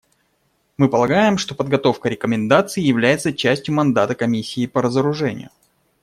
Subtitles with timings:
[0.77, 5.51] Мы полагаем, что подготовка рекомендаций является частью мандата Комиссии по разоружению.